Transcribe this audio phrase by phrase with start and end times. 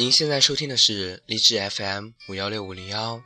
[0.00, 3.22] 您现在收听的是励志 FM 五幺六五零幺，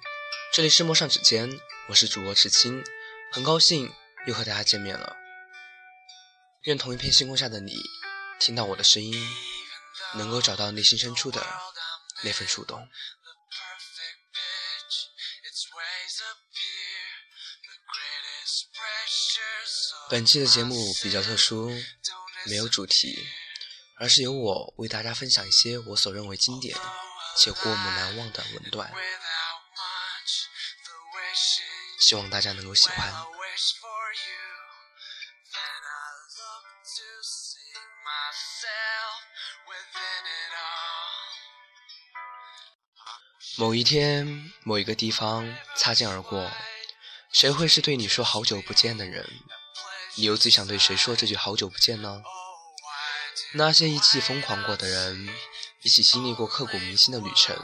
[0.52, 1.48] 这里是陌上指尖，
[1.88, 2.82] 我是主播池青，
[3.30, 3.94] 很高兴
[4.26, 5.14] 又和大家见面了。
[6.62, 7.76] 愿同一片星空下的你，
[8.40, 9.14] 听到我的声音，
[10.16, 11.46] 能够找到内心深处的
[12.24, 12.88] 那份触动。
[20.10, 21.70] 本期的节目比较特殊，
[22.46, 23.24] 没有主题。
[23.96, 26.76] 而是由我为大家分享一些我所认为经典
[27.36, 28.92] 且过目难忘的文段，
[32.00, 33.12] 希望大家能够喜欢。
[43.56, 46.50] 某一天，某一个地方擦肩而过，
[47.32, 49.24] 谁会是对你说好久不见的人？
[50.16, 52.20] 你又最想对谁说这句好久不见呢？
[53.52, 55.28] 那些一起疯狂过的人，
[55.82, 57.56] 一起经历过刻骨铭心的旅程，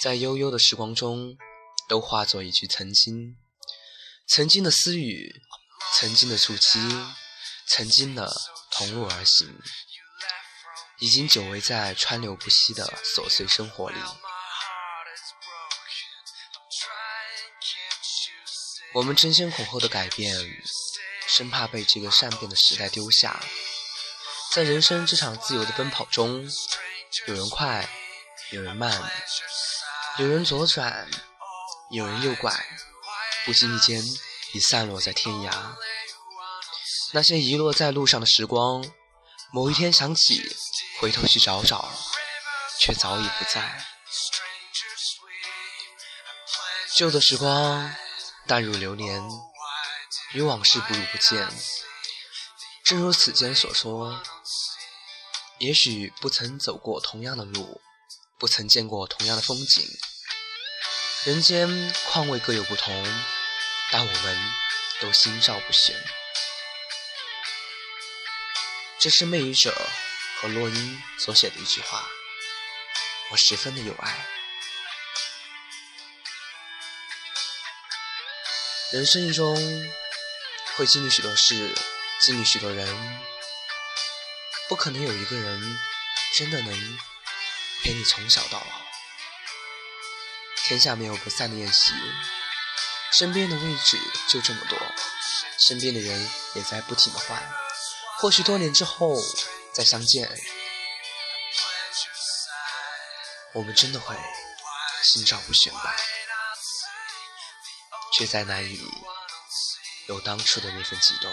[0.00, 1.36] 在悠悠的时光中，
[1.88, 3.36] 都化作一句曾经。
[4.28, 5.40] 曾经的私语，
[5.94, 6.80] 曾经的触期，
[7.68, 8.32] 曾经的
[8.72, 9.58] 同路而行，
[10.98, 13.98] 已经久违在川流不息的琐碎生活里。
[18.94, 20.34] 我们争先恐后的改变，
[21.28, 23.40] 生怕被这个善变的时代丢下。
[24.56, 26.50] 在人生这场自由的奔跑中，
[27.26, 27.86] 有人快，
[28.52, 28.90] 有人慢，
[30.16, 31.06] 有人左转，
[31.90, 32.66] 有人右拐，
[33.44, 34.02] 不经意间
[34.54, 35.52] 已散落在天涯。
[37.12, 38.82] 那些遗落在路上的时光，
[39.52, 40.56] 某一天想起，
[41.00, 41.90] 回头去找找，
[42.80, 43.84] 却早已不在。
[46.94, 47.94] 旧的时光
[48.46, 49.22] 淡如流年，
[50.32, 51.46] 与往事不如不见。
[52.86, 54.18] 正如此间所说。
[55.58, 57.80] 也许不曾走过同样的路，
[58.38, 59.88] 不曾见过同样的风景，
[61.24, 62.94] 人间况味各有不同，
[63.90, 64.52] 但我们
[65.00, 65.96] 都心照不宣。
[68.98, 69.74] 这是魅语者
[70.40, 72.06] 和洛英所写的一句话，
[73.30, 74.26] 我十分的有爱。
[78.92, 79.56] 人生中
[80.76, 81.74] 会经历许多事，
[82.20, 83.35] 经历许多人。
[84.68, 85.78] 不可能有一个人
[86.34, 86.98] 真的能
[87.82, 88.66] 陪你从小到老。
[90.64, 91.92] 天下没有不散的宴席，
[93.12, 93.96] 身边的位置
[94.28, 94.76] 就这么多，
[95.56, 97.40] 身边的人也在不停的换。
[98.18, 99.14] 或许多年之后
[99.72, 100.28] 再相见，
[103.52, 104.16] 我们真的会
[105.04, 105.94] 心照不宣吧？
[108.14, 108.80] 却再难以
[110.08, 111.30] 有当初的那份激动。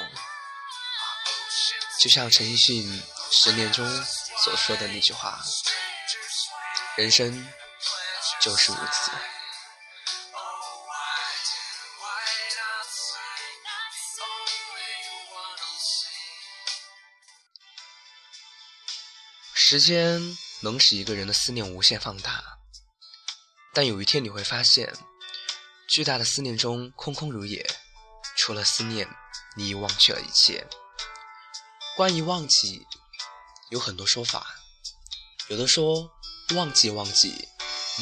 [2.00, 3.04] 就像陈奕迅。
[3.36, 3.84] 十年中
[4.44, 5.44] 所说的那句话
[6.96, 7.52] ：“人生
[8.40, 9.12] 就是如此。”
[19.56, 20.22] 时间
[20.62, 22.60] 能使一个人的思念无限放大，
[23.74, 24.94] 但有一天你会发现，
[25.90, 27.66] 巨大的思念中空空如也，
[28.38, 29.10] 除了思念，
[29.58, 30.66] 你已忘却了一切。
[31.98, 32.86] 关于忘记。
[33.74, 34.56] 有很多说法，
[35.48, 36.08] 有的说
[36.54, 37.34] 忘记忘记，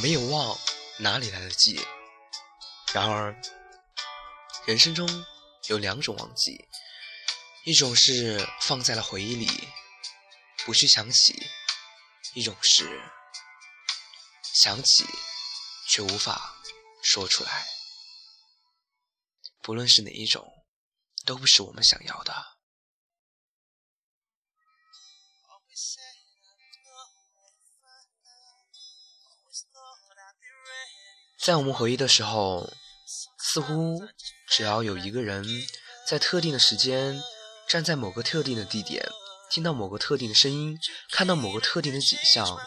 [0.03, 0.59] 没有忘
[0.99, 1.79] 哪里来的记？
[2.93, 3.33] 然而，
[4.65, 5.07] 人生中
[5.69, 6.67] 有两种忘记，
[7.63, 9.47] 一种是放在了回忆里，
[10.65, 11.33] 不去想起；
[12.33, 13.01] 一种是
[14.53, 15.05] 想起
[15.87, 16.53] 却无法
[17.01, 17.65] 说出来。
[19.61, 20.45] 不论是哪一种，
[21.25, 22.60] 都不是我们想要的。
[31.43, 32.71] 在我们回忆的时候，
[33.39, 33.99] 似乎
[34.47, 35.43] 只要有一个人
[36.07, 37.19] 在特定的时间，
[37.67, 39.09] 站在某个特定的地点，
[39.49, 40.77] 听到某个特定的声音，
[41.09, 42.59] 看到某个特定的景象，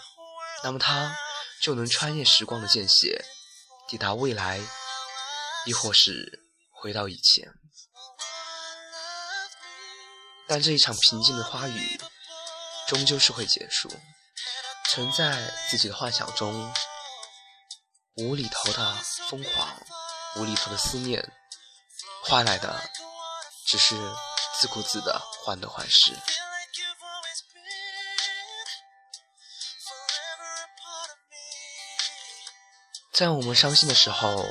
[0.64, 1.16] 那么他
[1.62, 3.16] 就能穿越时光的间隙，
[3.88, 4.60] 抵达未来，
[5.66, 6.42] 亦或是
[6.72, 7.54] 回到以前。
[10.48, 12.00] 但这一场平静的花语，
[12.88, 13.90] 终究是会结束。
[14.90, 16.72] 存在自己的幻想中。
[18.16, 18.94] 无厘头的
[19.28, 19.76] 疯狂，
[20.36, 21.32] 无厘头的思念，
[22.22, 22.80] 换来的
[23.66, 23.96] 只是
[24.60, 26.16] 自顾自的患得患失。
[33.12, 34.46] 在我们伤心的时候，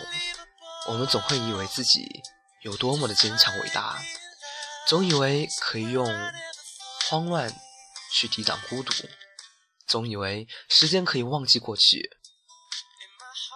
[0.87, 2.21] 我们总会以为自己
[2.63, 4.03] 有多么的坚强伟大，
[4.89, 6.05] 总以为可以用
[7.07, 7.49] 慌乱
[8.13, 8.93] 去抵挡孤独，
[9.87, 12.17] 总以为时间可以忘记过去，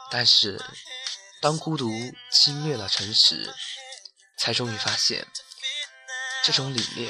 [0.09, 0.59] 但是
[1.41, 1.89] 当孤独
[2.31, 3.53] 侵略了诚实，
[4.39, 5.27] 才终于发现，
[6.43, 7.09] 这种凛冽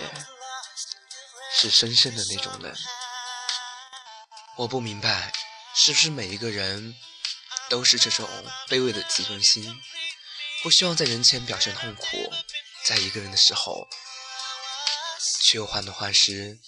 [1.56, 2.76] 是深深的那种冷。
[4.58, 5.32] 我不明白，
[5.74, 6.96] 是不是每一个人
[7.70, 8.28] 都是这种
[8.68, 9.82] 卑微的自尊心，
[10.64, 12.34] 不希望在人前表现痛苦，
[12.86, 13.88] 在一个人的时候，
[15.46, 16.60] 却又患得患失，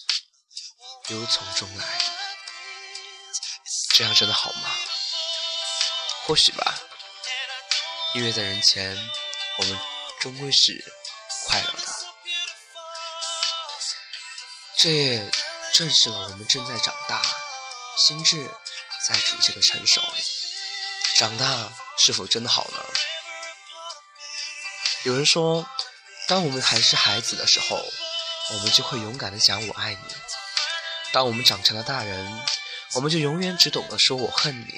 [1.09, 1.85] 忧从中来。
[3.93, 4.69] 这样真的好吗？
[6.25, 6.79] 或许吧，
[8.13, 8.95] 因为在人前，
[9.57, 9.79] 我们
[10.21, 10.93] 终归是
[11.47, 11.95] 快乐的。
[14.77, 15.31] 这也
[15.73, 17.21] 证实了我们正在长大，
[17.97, 18.49] 心智
[19.07, 20.01] 在逐渐的成熟。
[21.15, 22.85] 长大是否真的好呢？
[25.03, 25.67] 有人说，
[26.27, 27.83] 当我们还是孩子的时候，
[28.51, 29.97] 我们就会勇敢的讲“我爱你”；
[31.11, 32.41] 当我们长成了大人，
[32.93, 34.73] 我们就永远只懂得说“我恨你”。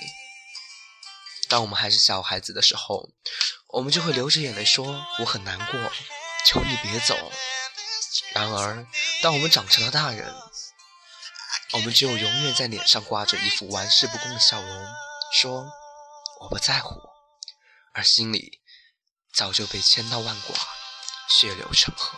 [1.50, 3.10] 当我们还是小孩子的时候，
[3.68, 5.92] 我们就会流着眼泪说“我很难过，
[6.46, 7.32] 求你别走”。
[8.34, 8.88] 然而，
[9.22, 10.34] 当我们长成了大人，
[11.74, 14.88] 我们就永远在脸上挂着一副玩世不恭的笑容，
[15.34, 15.66] 说
[16.40, 16.96] “我不在乎”，
[17.94, 18.62] 而心里
[19.34, 20.54] 早就被千刀万剐，
[21.28, 22.18] 血流成河。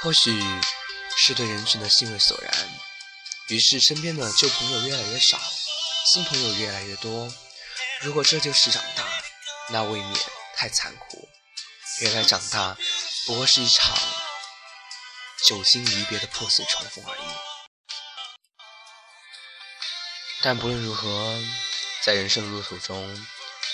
[0.00, 0.40] 或许
[1.16, 2.52] 是对人群的兴味所然，
[3.48, 5.40] 于是身边的旧朋友越来越少，
[6.12, 7.32] 新朋友越来越多。
[8.02, 9.04] 如果这就是长大，
[9.70, 10.20] 那未免
[10.54, 11.28] 太残酷。
[12.00, 12.76] 原来长大
[13.26, 13.96] 不过是一场
[15.44, 17.20] 久经离别的破碎重逢而已。
[20.42, 21.40] 但不论如何，
[22.02, 23.26] 在人生的路途中，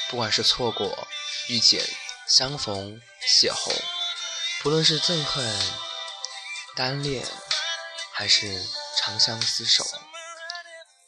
[0.09, 1.09] 不管是错过、
[1.49, 1.85] 遇见、
[2.29, 3.73] 相逢、邂逅，
[4.63, 5.45] 不论是憎恨。
[6.75, 7.23] 单恋
[8.13, 8.65] 还是
[8.99, 9.85] 长相厮守，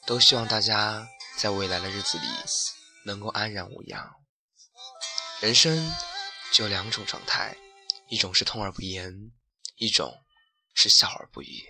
[0.05, 1.09] 都希望大家
[1.39, 2.27] 在未来的日子里
[3.07, 4.15] 能够安然无恙。
[5.41, 5.91] 人生
[6.53, 7.57] 就两种状态，
[8.09, 9.33] 一种是痛而不言，
[9.77, 10.23] 一种
[10.75, 11.65] 是笑而不语。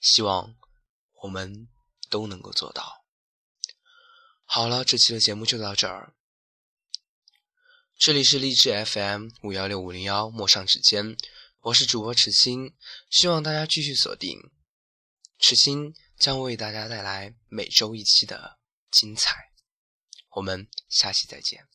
[0.00, 0.54] 希望
[1.22, 1.68] 我们
[2.08, 3.04] 都能够做到。
[4.44, 6.14] 好了，这期的节目就到这儿。
[8.00, 11.18] 这里是励志 FM 五幺六五零幺，陌上指尖。
[11.60, 12.74] 我是主播池心，
[13.10, 14.40] 希望大家继续锁定，
[15.38, 18.58] 池心将为大家带来每周一期的
[18.90, 19.52] 精彩，
[20.30, 21.68] 我们下期再见。